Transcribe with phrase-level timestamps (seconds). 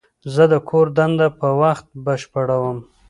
[0.33, 2.77] زه د کور دنده په وخت بشپړوم.